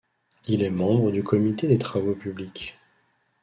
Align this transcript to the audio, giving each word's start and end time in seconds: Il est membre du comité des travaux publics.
Il 0.47 0.63
est 0.63 0.71
membre 0.71 1.11
du 1.11 1.21
comité 1.21 1.67
des 1.67 1.77
travaux 1.77 2.15
publics. 2.15 2.75